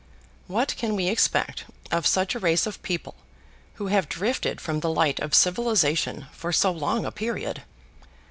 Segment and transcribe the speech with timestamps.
[0.47, 3.13] What can we expect of such a race of people
[3.75, 7.61] who have drifted from the light of civilization for so long a period?